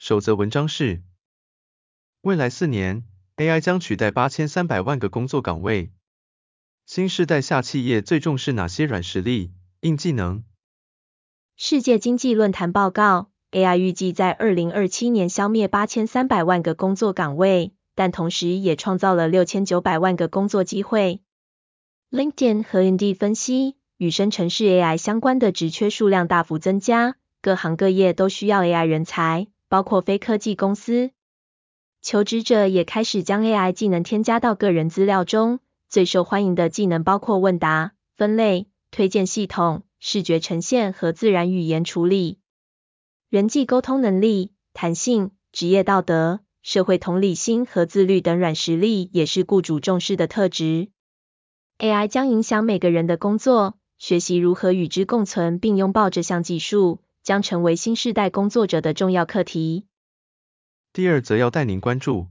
[0.00, 1.02] 首则文章是：
[2.22, 3.04] 未来四年
[3.36, 5.92] ，AI 将取代八千三百万个工作岗位。
[6.86, 9.52] 新世代下企业最重视哪些软实力、
[9.82, 10.42] 硬技能？
[11.54, 21.20] 世界经济论坛报告，AI 预计在二零二七年消灭八千三百万个工作岗位，但同时也创造了六千九百万个工作机会。
[22.10, 29.48] LinkedIn 和 Indeed 分析，与生成式 AI 相关的职缺数量大幅增加，各行各业都需要 AI 人才。
[29.70, 31.12] 包括非科技公司，
[32.02, 35.60] 求职者也开始将 AI 技能添加到个人资料中。
[35.88, 42.40] 最受欢迎的技能包括问答、分类、推荐系统、视觉呈现和自然语言处理。
[43.28, 50.88] 人际沟通能力、弹性、职业道德、社会同理心和自律等软实力也是雇主重视的特质。
[51.78, 56.98] AI 将影响每个人的工作，学习如何与之共存并拥抱这项技术。
[57.22, 59.86] 将成为新时代工作者的重要课题。
[60.92, 62.28] 第二则要带您关注，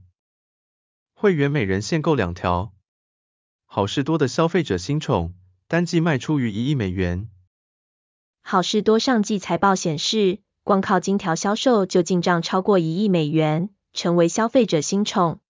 [1.14, 2.72] 会员每人限购两条，
[3.64, 5.34] 好事多的消费者新宠，
[5.68, 7.28] 单季卖出逾一亿美元。
[8.42, 15.40] 好事多上季财报显示，光靠金条销售就进账超过一亿美元，成为消费者新宠。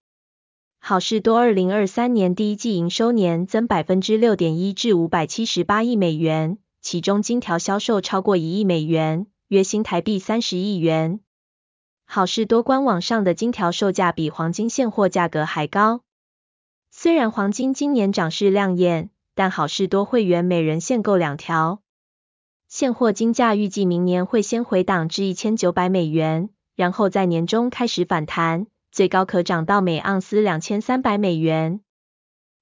[0.78, 6.58] 好事多二零二三年第一季营收年增百分之六点一至五百七十八亿美元。
[6.82, 11.20] 其中金条销售超过一亿美元，约新台币三十亿元。
[12.04, 16.00] 好事多官网上的金条售价比黄金现货价格还高。
[16.90, 21.80] 虽然黄金今年涨势亮眼，但好事多会员每人限购两条。
[22.66, 31.80] 现货金价预计明年会先回档至一千九百美元，然后在年中开始反弹，最高可涨到每盎司两千三百美元。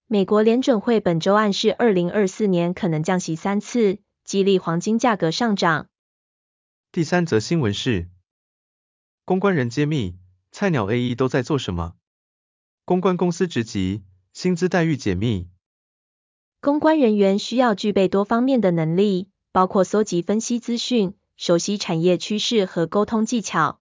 [0.06, 3.98] 美国联准会本周暗示，二零二四年可能降息三次。
[4.28, 5.88] 激励黄金价格上涨。
[6.92, 8.10] 第三则新闻是，
[9.24, 10.16] 公关人揭秘，
[10.52, 11.94] 菜鸟 AE 都在做什么？
[12.84, 14.02] 公关公司职级
[14.34, 15.48] 薪资待遇解密。
[16.60, 23.80] 公关人员需要具备多方面的能力，包括搜集分析资讯、熟悉产业趋势和沟通技巧。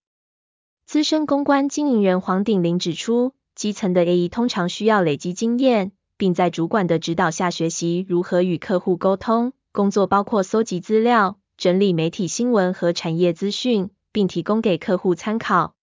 [0.86, 9.52] 资深公关经营人黄鼎霖指出，基层的 AE 通常需要累积经验，并在主管的指导下学习如何与客户沟通。
[9.78, 15.76] 工作包括搜集资料、整理媒体新闻和产业资讯，并提供给客户参考。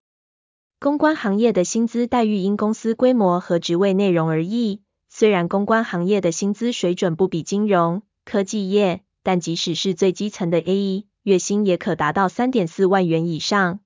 [0.81, 4.83] 公关行业的薪资待遇因公司规模和职位内容而异。
[5.09, 13.79] 虽然公关行业的薪资水准不比金融、科技业，但即使是最基层的 AE，月薪也可达到三点四万元以上。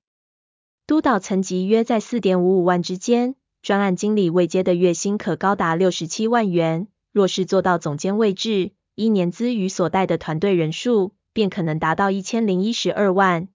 [0.87, 6.87] 督导层级约在四点五五万之间，专案经理位阶的月薪可高达六十七万元。
[7.11, 13.47] 若是做到总监位置，一年资与所带的团队人数，便可能达到一千零一十二万。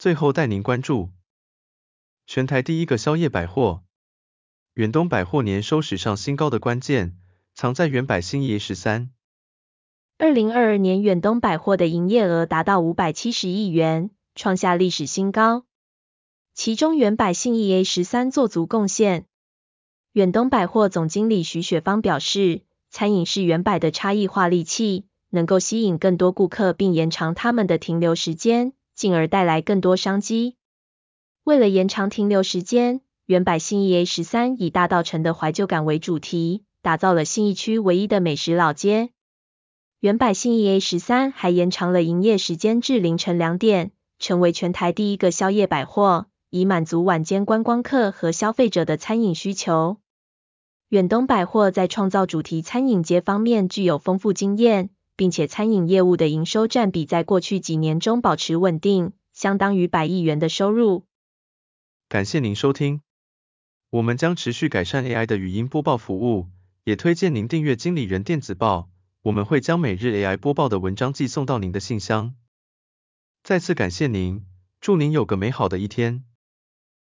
[0.00, 1.10] 最后带您关注，
[2.26, 3.84] 全台第一个宵夜百货，
[4.74, 7.16] 远东百货年收史上新高的关键，
[7.54, 9.12] 藏在远百信义 A 十三。
[10.18, 15.66] 二零二二年远东百货的营业额达到五百七十亿元，创下历史新高，
[16.52, 19.26] 其中远百信 E A 十三做足贡献。
[20.10, 22.62] 远东百货总经理徐雪芳表示。
[22.92, 30.56] 餐饮是远百的差异化利器，能够吸引更多顾客并延长他们的停留时间，进而带来更多商机。
[31.42, 39.08] 为了延长停留时间，原百信义 A 十三以大稻埕的怀旧感为主题，打造了信义区唯一的美食老街。
[39.98, 49.96] 原百信义 A 十三还延长了营业时间至凌晨两点，成为全台第一个宵夜百货，以满足晚间观光客和消费者的餐饮需求。
[50.92, 61.06] 远东百货在创造主题餐饮街方面具有丰富经验，并且餐饮业务的营收占比在过去几年中保持稳定，相当于百亿元的收入。
[62.10, 63.00] 感谢您收听，
[63.88, 66.48] 我们将持续改善 AI 的语音播报服务，
[66.84, 68.90] 也推荐您订阅经理人电子报，
[69.22, 72.34] 我们会将每日 AI 播报的文章寄送到您的信箱。
[73.42, 74.44] 再次感谢您，
[74.82, 76.24] 祝您有个美好的一天。